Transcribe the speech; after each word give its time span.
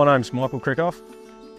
My 0.00 0.14
name's 0.14 0.32
Michael 0.32 0.60
Krichauff 0.60 0.98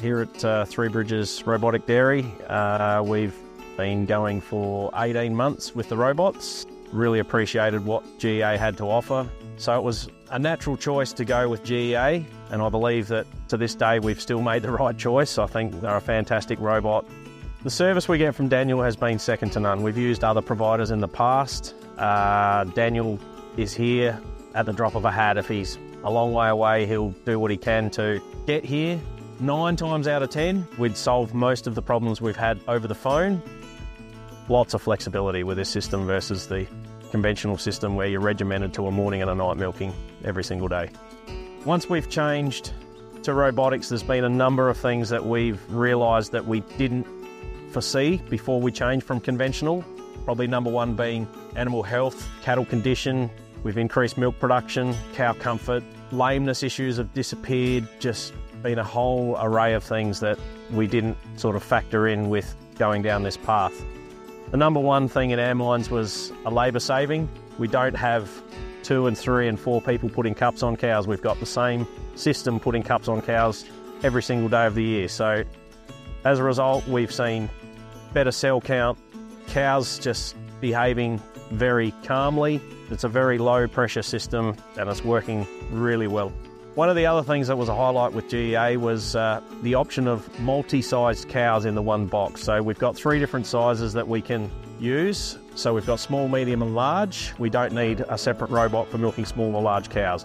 here 0.00 0.20
at 0.20 0.44
uh, 0.46 0.64
Three 0.64 0.88
Bridges 0.88 1.46
Robotic 1.46 1.84
Dairy. 1.84 2.24
Uh, 2.48 3.02
we've 3.04 3.36
been 3.76 4.06
going 4.06 4.40
for 4.40 4.90
18 4.96 5.36
months 5.36 5.74
with 5.74 5.90
the 5.90 5.96
robots. 5.98 6.64
Really 6.90 7.18
appreciated 7.18 7.84
what 7.84 8.02
GEA 8.18 8.56
had 8.56 8.78
to 8.78 8.84
offer. 8.84 9.28
So 9.58 9.78
it 9.78 9.82
was 9.82 10.08
a 10.30 10.38
natural 10.38 10.78
choice 10.78 11.12
to 11.12 11.26
go 11.26 11.50
with 11.50 11.62
GEA, 11.64 12.24
and 12.48 12.62
I 12.62 12.70
believe 12.70 13.08
that 13.08 13.26
to 13.48 13.58
this 13.58 13.74
day 13.74 13.98
we've 13.98 14.18
still 14.18 14.40
made 14.40 14.62
the 14.62 14.72
right 14.80 14.96
choice. 14.96 15.36
I 15.36 15.46
think 15.46 15.78
they're 15.82 15.96
a 15.96 16.00
fantastic 16.00 16.58
robot. 16.60 17.04
The 17.62 17.68
service 17.68 18.08
we 18.08 18.16
get 18.16 18.34
from 18.34 18.48
Daniel 18.48 18.80
has 18.80 18.96
been 18.96 19.18
second 19.18 19.50
to 19.50 19.60
none. 19.60 19.82
We've 19.82 19.98
used 19.98 20.24
other 20.24 20.40
providers 20.40 20.90
in 20.90 21.00
the 21.00 21.08
past. 21.08 21.74
Uh, 21.98 22.64
Daniel 22.64 23.18
is 23.58 23.74
here 23.74 24.18
at 24.54 24.66
the 24.66 24.72
drop 24.72 24.94
of 24.94 25.04
a 25.04 25.10
hat. 25.10 25.36
If 25.36 25.48
he's 25.48 25.78
a 26.04 26.10
long 26.10 26.32
way 26.32 26.48
away, 26.48 26.86
he'll 26.86 27.10
do 27.24 27.38
what 27.38 27.50
he 27.50 27.56
can 27.56 27.90
to 27.90 28.20
get 28.46 28.64
here. 28.64 28.98
Nine 29.38 29.76
times 29.76 30.06
out 30.06 30.22
of 30.22 30.30
ten, 30.30 30.66
we'd 30.78 30.96
solve 30.96 31.32
most 31.34 31.66
of 31.66 31.74
the 31.74 31.82
problems 31.82 32.20
we've 32.20 32.36
had 32.36 32.60
over 32.68 32.86
the 32.86 32.94
phone. 32.94 33.42
Lots 34.48 34.74
of 34.74 34.82
flexibility 34.82 35.44
with 35.44 35.56
this 35.56 35.68
system 35.68 36.06
versus 36.06 36.46
the 36.46 36.66
conventional 37.10 37.56
system 37.56 37.96
where 37.96 38.06
you're 38.06 38.20
regimented 38.20 38.74
to 38.74 38.86
a 38.86 38.90
morning 38.90 39.22
and 39.22 39.30
a 39.30 39.34
night 39.34 39.56
milking 39.56 39.92
every 40.24 40.44
single 40.44 40.68
day. 40.68 40.90
Once 41.64 41.88
we've 41.88 42.08
changed 42.08 42.72
to 43.22 43.34
robotics, 43.34 43.88
there's 43.88 44.02
been 44.02 44.24
a 44.24 44.28
number 44.28 44.68
of 44.68 44.76
things 44.76 45.08
that 45.08 45.24
we've 45.24 45.60
realised 45.72 46.32
that 46.32 46.46
we 46.46 46.60
didn't 46.78 47.06
foresee 47.70 48.16
before 48.28 48.60
we 48.60 48.72
changed 48.72 49.06
from 49.06 49.20
conventional. 49.20 49.84
Probably 50.24 50.46
number 50.46 50.70
one 50.70 50.94
being 50.94 51.28
animal 51.56 51.82
health, 51.82 52.28
cattle 52.42 52.64
condition. 52.64 53.30
We've 53.62 53.76
increased 53.76 54.16
milk 54.16 54.38
production, 54.38 54.94
cow 55.14 55.34
comfort, 55.34 55.82
lameness 56.12 56.62
issues 56.62 56.96
have 56.96 57.12
disappeared, 57.12 57.86
just 57.98 58.32
been 58.62 58.78
a 58.78 58.84
whole 58.84 59.36
array 59.40 59.74
of 59.74 59.84
things 59.84 60.20
that 60.20 60.38
we 60.70 60.86
didn't 60.86 61.16
sort 61.36 61.56
of 61.56 61.62
factor 61.62 62.08
in 62.08 62.30
with 62.30 62.54
going 62.78 63.02
down 63.02 63.22
this 63.22 63.36
path. 63.36 63.84
The 64.50 64.56
number 64.56 64.80
one 64.80 65.08
thing 65.08 65.30
in 65.30 65.38
our 65.38 65.54
minds 65.54 65.90
was 65.90 66.32
a 66.44 66.50
labour 66.50 66.80
saving. 66.80 67.28
We 67.58 67.68
don't 67.68 67.94
have 67.94 68.30
two 68.82 69.06
and 69.06 69.16
three 69.16 69.46
and 69.46 69.60
four 69.60 69.80
people 69.80 70.08
putting 70.08 70.34
cups 70.34 70.62
on 70.62 70.76
cows. 70.76 71.06
We've 71.06 71.22
got 71.22 71.38
the 71.38 71.46
same 71.46 71.86
system 72.14 72.58
putting 72.58 72.82
cups 72.82 73.08
on 73.08 73.22
cows 73.22 73.64
every 74.02 74.22
single 74.22 74.48
day 74.48 74.66
of 74.66 74.74
the 74.74 74.82
year. 74.82 75.08
So 75.08 75.44
as 76.24 76.38
a 76.38 76.42
result, 76.42 76.86
we've 76.88 77.12
seen 77.12 77.48
better 78.12 78.32
cell 78.32 78.60
count, 78.60 78.98
cows 79.46 79.98
just 79.98 80.34
behaving 80.60 81.20
very 81.50 81.92
calmly. 82.04 82.60
It's 82.90 83.04
a 83.04 83.08
very 83.08 83.38
low 83.38 83.66
pressure 83.66 84.02
system 84.02 84.56
and 84.76 84.88
it's 84.88 85.04
working 85.04 85.46
really 85.70 86.06
well. 86.06 86.32
One 86.74 86.88
of 86.88 86.96
the 86.96 87.06
other 87.06 87.22
things 87.22 87.48
that 87.48 87.56
was 87.56 87.68
a 87.68 87.74
highlight 87.74 88.12
with 88.12 88.28
GEA 88.28 88.76
was 88.76 89.16
uh, 89.16 89.40
the 89.62 89.74
option 89.74 90.06
of 90.06 90.38
multi-sized 90.40 91.28
cows 91.28 91.64
in 91.64 91.74
the 91.74 91.82
one 91.82 92.06
box. 92.06 92.42
So 92.42 92.62
we've 92.62 92.78
got 92.78 92.94
three 92.94 93.18
different 93.18 93.46
sizes 93.46 93.92
that 93.94 94.06
we 94.06 94.22
can 94.22 94.50
use. 94.78 95.36
So 95.56 95.74
we've 95.74 95.86
got 95.86 95.98
small, 95.98 96.28
medium 96.28 96.62
and 96.62 96.74
large. 96.74 97.34
We 97.38 97.50
don't 97.50 97.72
need 97.72 98.04
a 98.08 98.16
separate 98.16 98.50
robot 98.50 98.88
for 98.88 98.98
milking 98.98 99.26
small 99.26 99.54
or 99.54 99.62
large 99.62 99.90
cows. 99.90 100.24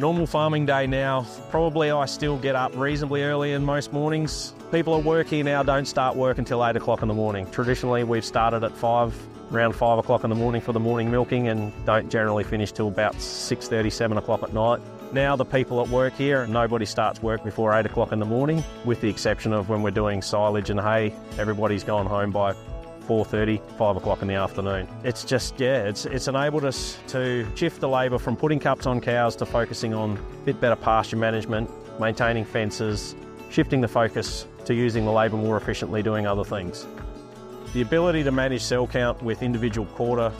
Normal 0.00 0.26
farming 0.26 0.64
day 0.64 0.86
now, 0.86 1.26
probably 1.50 1.90
I 1.90 2.06
still 2.06 2.38
get 2.38 2.56
up 2.56 2.74
reasonably 2.74 3.22
early 3.22 3.52
in 3.52 3.62
most 3.62 3.92
mornings. 3.92 4.54
People 4.72 4.94
are 4.94 5.00
working 5.00 5.44
now 5.44 5.62
don't 5.62 5.84
start 5.84 6.16
work 6.16 6.38
until 6.38 6.64
8 6.64 6.74
o'clock 6.74 7.02
in 7.02 7.08
the 7.08 7.12
morning. 7.12 7.46
Traditionally 7.50 8.02
we've 8.02 8.24
started 8.24 8.64
at 8.64 8.74
5 8.74 9.14
around 9.52 9.74
five 9.74 9.98
o'clock 9.98 10.24
in 10.24 10.30
the 10.30 10.36
morning 10.36 10.62
for 10.62 10.72
the 10.72 10.80
morning 10.80 11.10
milking 11.10 11.48
and 11.48 11.70
don't 11.84 12.10
generally 12.10 12.44
finish 12.44 12.72
till 12.72 12.88
about 12.88 13.14
6.30, 13.16 13.92
7 13.92 14.16
o'clock 14.16 14.42
at 14.42 14.54
night. 14.54 14.80
Now 15.12 15.36
the 15.36 15.44
people 15.44 15.82
at 15.82 15.88
work 15.90 16.14
here, 16.14 16.46
nobody 16.46 16.86
starts 16.86 17.22
work 17.22 17.44
before 17.44 17.74
8 17.74 17.84
o'clock 17.84 18.12
in 18.12 18.20
the 18.20 18.24
morning, 18.24 18.64
with 18.86 19.02
the 19.02 19.10
exception 19.10 19.52
of 19.52 19.68
when 19.68 19.82
we're 19.82 19.90
doing 19.90 20.22
silage 20.22 20.70
and 20.70 20.80
hay, 20.80 21.12
everybody's 21.36 21.84
gone 21.84 22.06
home 22.06 22.30
by 22.30 22.54
4.30, 23.10 23.60
5 23.76 23.96
o'clock 23.96 24.22
in 24.22 24.28
the 24.28 24.34
afternoon. 24.34 24.86
It's 25.02 25.24
just, 25.24 25.58
yeah, 25.58 25.82
it's, 25.82 26.06
it's 26.06 26.28
enabled 26.28 26.64
us 26.64 26.96
to 27.08 27.44
shift 27.56 27.80
the 27.80 27.88
labour 27.88 28.20
from 28.20 28.36
putting 28.36 28.60
cups 28.60 28.86
on 28.86 29.00
cows 29.00 29.34
to 29.36 29.46
focusing 29.46 29.92
on 29.94 30.16
a 30.16 30.44
bit 30.44 30.60
better 30.60 30.76
pasture 30.76 31.16
management, 31.16 31.68
maintaining 31.98 32.44
fences, 32.44 33.16
shifting 33.50 33.80
the 33.80 33.88
focus 33.88 34.46
to 34.64 34.74
using 34.74 35.04
the 35.04 35.10
labour 35.10 35.38
more 35.38 35.56
efficiently 35.56 36.04
doing 36.04 36.24
other 36.24 36.44
things. 36.44 36.86
The 37.72 37.82
ability 37.82 38.22
to 38.22 38.30
manage 38.30 38.62
cell 38.62 38.86
count 38.86 39.20
with 39.24 39.42
individual 39.42 39.88
quarter 39.88 40.32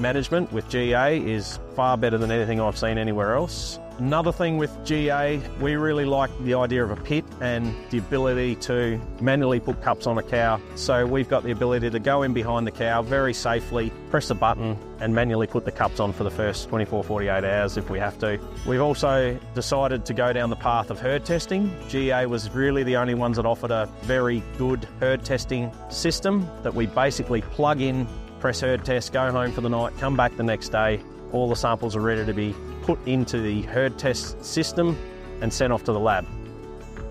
management 0.00 0.52
with 0.52 0.68
GEA 0.68 1.24
is 1.24 1.60
far 1.76 1.96
better 1.96 2.18
than 2.18 2.32
anything 2.32 2.60
I've 2.60 2.76
seen 2.76 2.98
anywhere 2.98 3.36
else. 3.36 3.78
Another 3.98 4.30
thing 4.30 4.58
with 4.58 4.70
GEA, 4.84 5.42
we 5.58 5.74
really 5.74 6.04
like 6.04 6.30
the 6.44 6.54
idea 6.54 6.84
of 6.84 6.92
a 6.92 6.96
pit 7.02 7.24
and 7.40 7.74
the 7.90 7.98
ability 7.98 8.54
to 8.54 9.00
manually 9.20 9.58
put 9.58 9.82
cups 9.82 10.06
on 10.06 10.18
a 10.18 10.22
cow. 10.22 10.60
So 10.76 11.04
we've 11.04 11.28
got 11.28 11.42
the 11.42 11.50
ability 11.50 11.90
to 11.90 11.98
go 11.98 12.22
in 12.22 12.32
behind 12.32 12.64
the 12.64 12.70
cow 12.70 13.02
very 13.02 13.34
safely, 13.34 13.90
press 14.10 14.30
a 14.30 14.36
button 14.36 14.78
and 15.00 15.12
manually 15.12 15.48
put 15.48 15.64
the 15.64 15.72
cups 15.72 15.98
on 15.98 16.12
for 16.12 16.22
the 16.22 16.30
first 16.30 16.68
24, 16.68 17.02
48 17.02 17.42
hours 17.42 17.76
if 17.76 17.90
we 17.90 17.98
have 17.98 18.16
to. 18.20 18.38
We've 18.68 18.80
also 18.80 19.36
decided 19.56 20.06
to 20.06 20.14
go 20.14 20.32
down 20.32 20.50
the 20.50 20.56
path 20.56 20.90
of 20.90 21.00
herd 21.00 21.24
testing. 21.24 21.68
GEA 21.88 22.28
was 22.28 22.48
really 22.50 22.84
the 22.84 22.96
only 22.96 23.14
ones 23.14 23.36
that 23.36 23.46
offered 23.46 23.72
a 23.72 23.86
very 24.02 24.44
good 24.58 24.86
herd 25.00 25.24
testing 25.24 25.72
system 25.88 26.48
that 26.62 26.72
we 26.72 26.86
basically 26.86 27.42
plug 27.42 27.80
in, 27.80 28.06
press 28.38 28.60
herd 28.60 28.84
test, 28.84 29.12
go 29.12 29.32
home 29.32 29.50
for 29.50 29.60
the 29.60 29.68
night, 29.68 29.92
come 29.98 30.16
back 30.16 30.36
the 30.36 30.44
next 30.44 30.68
day. 30.68 31.00
All 31.32 31.48
the 31.48 31.56
samples 31.56 31.96
are 31.96 32.00
ready 32.00 32.24
to 32.24 32.32
be 32.32 32.54
put 32.88 33.06
into 33.06 33.38
the 33.38 33.60
herd 33.64 33.98
test 33.98 34.42
system 34.42 34.96
and 35.42 35.52
sent 35.52 35.74
off 35.74 35.84
to 35.84 35.92
the 35.92 36.00
lab. 36.00 36.26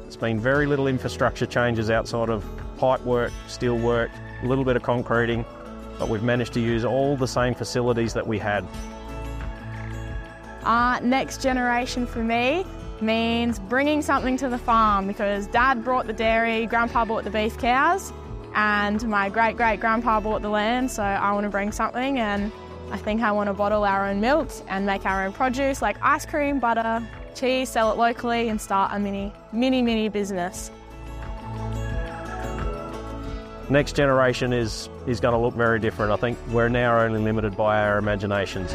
It's 0.08 0.16
been 0.16 0.40
very 0.40 0.66
little 0.66 0.88
infrastructure 0.88 1.46
changes 1.46 1.92
outside 1.92 2.30
of 2.30 2.44
pipe 2.80 3.02
work, 3.02 3.32
steel 3.48 3.78
work, 3.78 4.10
a 4.42 4.48
little 4.48 4.66
bit 4.66 4.76
of 4.76 4.82
concreting, 4.82 5.46
but 6.00 6.10
we've 6.10 6.24
managed 6.24 6.54
to 6.54 6.60
use 6.60 6.84
all 6.84 7.16
the 7.16 7.28
same 7.28 7.54
facilities 7.54 8.12
that 8.16 8.26
we 8.26 8.40
had. 8.40 8.66
Uh, 10.64 11.00
next 11.04 11.44
generation 11.44 12.08
for 12.08 12.24
me 12.24 12.66
means 13.00 13.60
bringing 13.60 14.02
something 14.02 14.36
to 14.38 14.50
the 14.50 14.58
farm 14.58 15.06
because 15.06 15.46
dad 15.46 15.84
brought 15.84 16.08
the 16.08 16.14
dairy, 16.14 16.66
grandpa 16.66 17.06
bought 17.06 17.24
the 17.24 17.30
beef 17.30 17.56
cows, 17.60 18.12
and 18.56 19.08
my 19.08 19.30
great 19.30 19.56
great 19.56 19.80
grandpa 19.80 20.20
bought 20.20 20.42
the 20.42 20.50
land, 20.50 20.90
so 20.90 21.04
I 21.04 21.32
want 21.34 21.44
to 21.44 21.52
bring 21.52 21.72
something 21.72 22.18
and 22.18 22.52
I 22.90 22.98
think 22.98 23.22
I 23.22 23.32
want 23.32 23.48
to 23.48 23.54
bottle 23.54 23.84
our 23.84 24.08
own 24.08 24.22
milk 24.22 24.50
and 24.68 24.86
make 24.86 25.06
our 25.06 25.26
own 25.26 25.34
produce 25.34 25.82
like 25.82 25.98
ice 26.02 26.26
cream, 26.26 26.60
butter, 26.60 27.06
cheese, 27.36 27.70
sell 27.70 27.92
it 27.92 27.98
locally 27.98 28.50
and 28.50 28.60
start 28.60 28.92
a 28.94 29.00
mini, 29.00 29.34
mini, 29.52 29.82
mini 29.82 30.10
business. 30.10 30.72
Next 33.70 33.98
generation 33.98 34.54
is, 34.54 34.88
is 35.06 35.20
going 35.20 35.34
to 35.34 35.38
look 35.38 35.54
very 35.54 35.80
different. 35.80 36.14
I 36.14 36.16
think 36.16 36.38
we're 36.50 36.70
now 36.70 37.00
only 37.02 37.20
limited 37.20 37.58
by 37.58 37.82
our 37.82 37.98
imaginations. 37.98 38.74